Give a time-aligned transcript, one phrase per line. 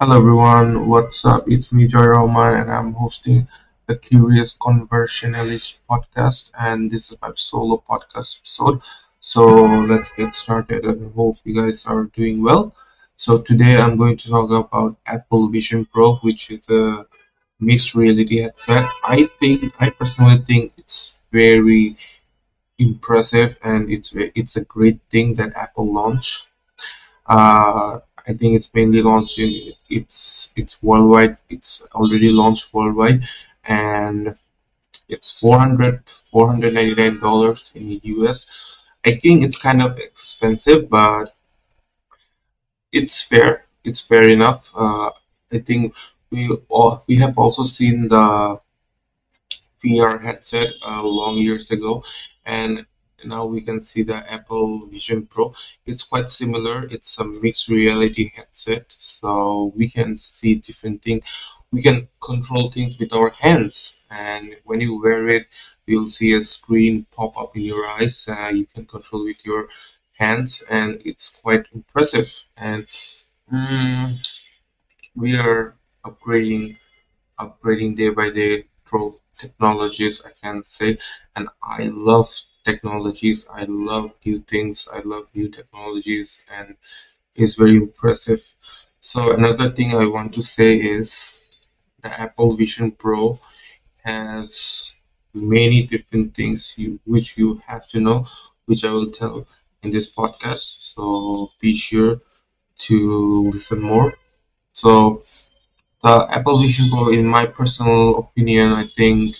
[0.00, 1.44] Hello everyone, what's up?
[1.46, 3.46] It's me Joy Rahman and I'm hosting
[3.86, 8.80] the Curious Conversationalist podcast and this is my solo podcast episode.
[9.20, 9.44] So
[9.84, 12.74] let's get started and hope you guys are doing well.
[13.16, 17.06] So today I'm going to talk about Apple Vision Pro which is a
[17.60, 18.88] mixed reality headset.
[19.04, 21.96] I think I personally think it's very
[22.78, 26.48] impressive and it's it's a great thing that Apple launched
[27.26, 31.38] uh, I think it's mainly launched in it's it's worldwide.
[31.48, 33.24] It's already launched worldwide,
[33.64, 34.38] and
[35.08, 38.46] it's four hundred four hundred ninety nine dollars in the US.
[39.06, 41.34] I think it's kind of expensive, but
[42.92, 43.66] it's fair.
[43.84, 44.72] It's fair enough.
[44.74, 45.10] Uh,
[45.52, 45.94] I think
[46.30, 48.60] we all, we have also seen the
[49.82, 52.04] VR headset uh, long years ago,
[52.46, 52.86] and
[53.26, 55.54] now we can see the Apple Vision Pro.
[55.86, 56.84] It's quite similar.
[56.84, 61.24] It's a mixed reality headset, so we can see different things.
[61.72, 65.46] We can control things with our hands, and when you wear it,
[65.86, 68.28] you'll see a screen pop up in your eyes.
[68.28, 69.68] Uh, you can control with your
[70.18, 72.30] hands, and it's quite impressive.
[72.56, 72.86] And
[73.52, 74.16] mm,
[75.16, 76.76] we are upgrading
[77.40, 78.64] upgrading day by day
[79.38, 80.98] technologies i can say
[81.36, 82.30] and i love
[82.70, 83.40] technologies.
[83.60, 84.88] I love new things.
[84.92, 86.76] I love new technologies and
[87.36, 88.42] it's very impressive.
[89.00, 91.08] So another thing i want to say is
[92.02, 93.38] the apple vision pro
[94.04, 94.50] has
[95.34, 98.26] many different things you, which you have to know
[98.68, 99.46] which i will tell
[99.82, 100.66] in this podcast.
[100.94, 102.14] So be sure
[102.88, 102.98] to
[103.54, 104.10] listen more.
[104.74, 105.22] So
[106.02, 109.36] the Apple Vision Pro, in my personal opinion, I think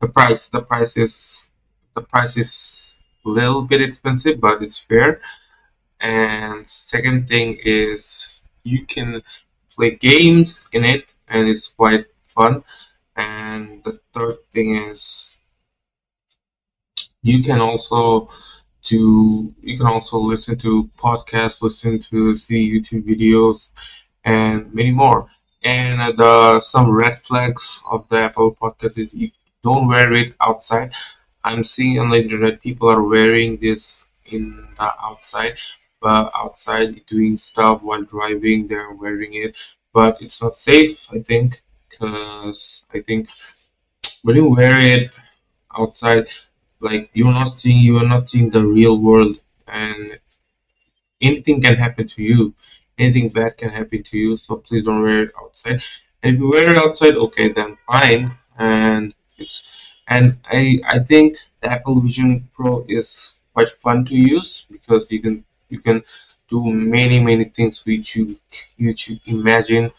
[0.00, 1.50] the price the price is
[1.94, 5.20] the price is a little bit expensive, but it's fair.
[6.00, 9.22] And second thing is you can
[9.74, 12.64] play games in it, and it's quite fun.
[13.16, 15.38] And the third thing is
[17.22, 18.28] you can also
[18.82, 23.70] do you can also listen to podcasts, listen to see YouTube videos,
[24.24, 25.28] and many more.
[25.64, 29.30] And uh, the some red flags of the Apple Podcast is you
[29.62, 30.92] don't wear it outside.
[31.44, 35.58] I'm seeing on the internet people are wearing this in the outside,
[36.00, 39.56] but outside doing stuff while driving, they're wearing it.
[39.92, 43.28] But it's not safe, I think, because I think
[44.22, 45.10] when you wear it
[45.76, 46.28] outside,
[46.80, 49.36] like you're not seeing you are not seeing the real world,
[49.66, 50.18] and
[51.20, 52.54] anything can happen to you
[52.98, 55.82] anything bad can happen to you so please don't wear it outside
[56.22, 59.66] and if you wear it outside okay then fine and it's
[60.08, 65.20] and i i think the apple vision pro is quite fun to use because you
[65.20, 66.02] can you can
[66.48, 66.60] do
[66.98, 68.24] many many things which you
[68.78, 69.90] which you imagine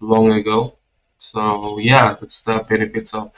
[0.00, 0.76] long ago.
[1.18, 3.32] So yeah that's the benefits of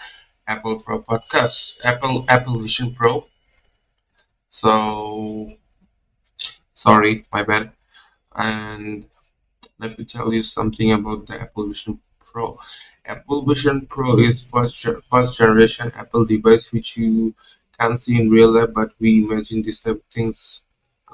[0.47, 3.27] apple pro podcast apple apple vision pro.
[4.51, 5.57] So
[6.73, 7.73] sorry my bad.
[8.35, 9.07] And
[9.79, 12.59] let me tell you something about the Apple Vision Pro.
[13.09, 17.35] Apple Vision Pro is first first generation Apple device which you
[17.79, 20.63] can't see in real life, but we imagine these type of things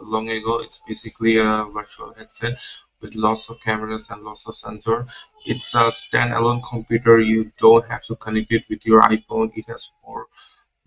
[0.02, 0.60] long ago.
[0.60, 2.58] It's basically a virtual headset
[3.00, 5.06] with lots of cameras and lots of sensor.
[5.46, 7.20] It's a standalone computer.
[7.20, 9.52] You don't have to connect it with your iPhone.
[9.56, 10.26] It has four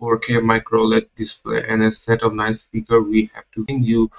[0.00, 3.00] 4K micro LED display and a set of nice speaker.
[3.00, 4.10] We have to you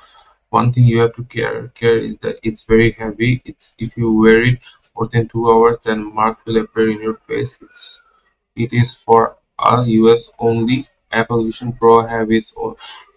[0.50, 4.12] one thing you have to care care is that it's very heavy it's if you
[4.12, 4.60] wear it
[5.08, 7.58] than two hours then mark will appear in your face.
[7.62, 8.02] It's
[8.56, 10.86] it is for us us only.
[11.12, 12.76] Apple vision pro have its own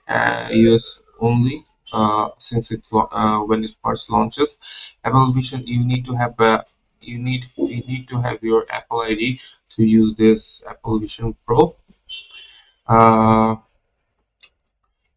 [0.08, 4.58] uh, us only uh, since it uh, when it first launches.
[5.04, 6.64] Apple vision you need to have a
[7.02, 9.40] you need you need to have your apple id
[9.70, 11.76] to use this apple vision pro.
[12.86, 13.56] Uh,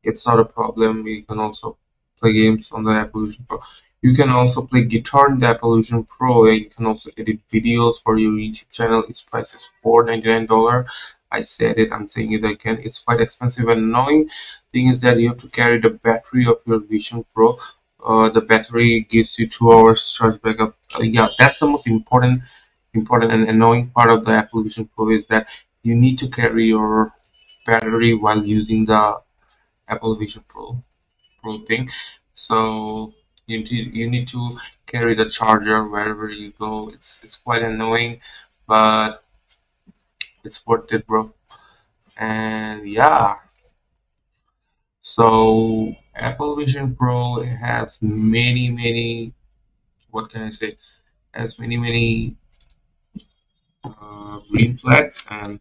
[0.04, 1.06] it's not a problem.
[1.08, 1.78] You can also
[2.20, 3.60] play games on the Apple Vision Pro.
[4.06, 7.40] You can also play guitar in the Apple Vision Pro and you can also edit
[7.52, 9.04] videos for your YouTube channel.
[9.10, 10.86] Its price is $499.
[11.32, 12.78] I said it, I'm saying it again.
[12.84, 14.30] It's quite expensive and annoying
[14.72, 17.58] thing is that you have to carry the battery of your Vision Pro.
[18.06, 20.76] Uh, the battery gives you two hours charge backup.
[21.00, 22.44] Uh, yeah, that's the most important
[22.94, 25.50] important and annoying part of the Apple Vision Pro is that
[25.82, 27.12] you need to carry your
[27.66, 29.20] battery while using the
[29.88, 30.84] Apple Vision Pro
[31.66, 31.90] thing
[32.36, 33.16] so
[33.48, 36.90] you need, you need to carry the charger wherever you go.
[36.90, 38.22] It's it's quite annoying
[38.68, 39.24] but
[40.44, 41.34] it's worth it bro.
[42.18, 43.36] And yeah.
[45.02, 49.34] So apple vision pro has many many
[50.12, 50.74] what can I say?
[51.34, 52.36] Has many many
[53.84, 55.60] uh, green flags and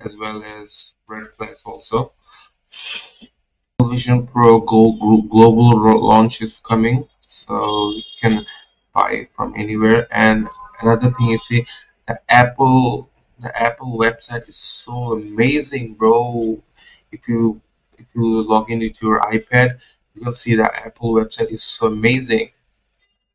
[0.00, 2.12] as well as red flags also.
[3.82, 8.46] Vision Pro global launch is coming, so you can
[8.94, 10.06] buy it from anywhere.
[10.10, 10.48] And
[10.80, 11.66] another thing you see,
[12.06, 16.62] the Apple the Apple website is so amazing, bro.
[17.12, 17.60] If you
[17.98, 19.78] if you log in with your iPad,
[20.14, 22.50] you can see the Apple website is so amazing.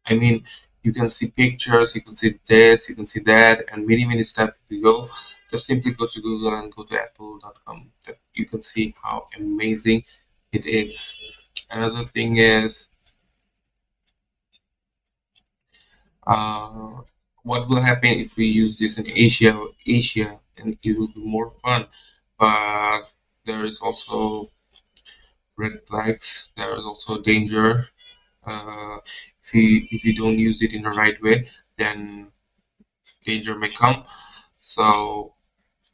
[0.07, 0.43] I mean,
[0.83, 4.21] you can see pictures, you can see this, you can see that, and many many.
[4.21, 5.07] If you go,
[5.49, 7.91] just simply go to Google and go to apple.com.
[8.33, 10.03] You can see how amazing
[10.51, 11.15] it is.
[11.69, 12.89] Another thing is
[16.27, 17.01] uh,
[17.43, 19.53] what will happen if we use this in Asia
[19.85, 21.87] Asia and it will be more fun.
[22.39, 23.03] But
[23.45, 24.49] there is also
[25.57, 26.51] red flags.
[26.57, 27.85] There is also danger.
[28.45, 28.97] Uh,
[29.43, 32.31] if you if you don't use it in the right way then
[33.25, 34.05] danger may come.
[34.59, 35.35] So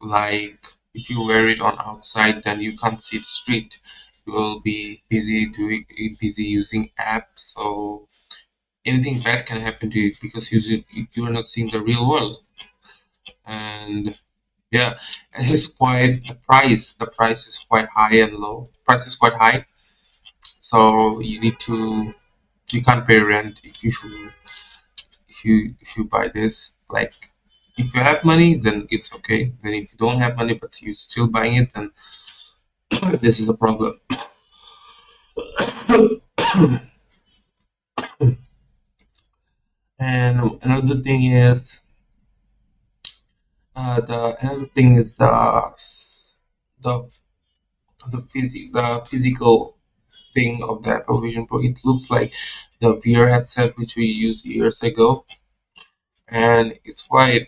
[0.02, 0.60] like
[0.94, 3.80] if you wear it on outside then you can't see the street.
[4.26, 5.86] You will be busy doing
[6.22, 7.40] busy using apps.
[7.56, 8.08] So
[8.88, 12.38] anything bad can happen to you because you you are not seeing the real world.
[13.46, 14.18] And
[14.72, 14.96] yeah
[15.34, 18.70] and it's quite the price the price is quite high and low.
[18.86, 19.66] Price is quite high.
[20.40, 22.14] So you need to
[22.72, 23.92] you can't pay rent if you
[25.30, 26.76] if you if you buy this.
[26.90, 27.14] Like
[27.78, 29.54] if you have money then it's okay.
[29.64, 31.92] Then if you don't have money but you're still buying it then
[33.22, 34.00] this is a problem
[40.08, 41.82] and another thing is
[43.76, 45.28] uh, the another thing is the
[46.82, 47.10] the
[48.12, 49.78] the, phys- the physical
[50.34, 51.60] thing of the Apple Vision Pro.
[51.62, 52.34] It looks like
[52.82, 55.26] the VR headset which we used years ago,
[56.30, 57.48] and it's quite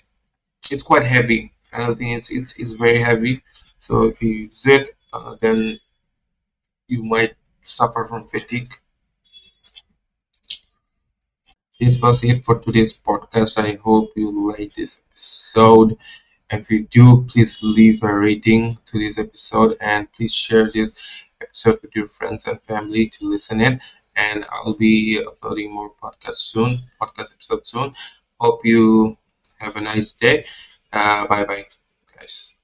[0.71, 1.53] it's quite heavy.
[1.73, 3.43] Another thing is it's it's very heavy.
[3.79, 5.79] So if you use it, uh, then
[6.89, 8.73] you might suffer from fatigue.
[11.79, 13.57] This was it for today's podcast.
[13.57, 15.97] I hope you like this episode.
[16.51, 20.99] If you do, please leave a rating to this episode and please share this
[21.41, 23.81] episode with your friends and family to listen in.
[24.15, 26.71] And I'll be uploading more podcasts soon,
[27.01, 27.93] podcast episodes soon.
[28.39, 29.17] Hope you
[29.59, 30.45] have a nice day.
[30.93, 31.65] Uh, bye bye,
[32.17, 32.58] guys.